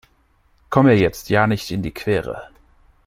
Komm 0.71 0.87
mir 0.87 0.97
jetzt 0.97 1.29
ja 1.29 1.45
nicht 1.45 1.69
in 1.69 1.83
die 1.83 1.93
Quere! 1.93 2.49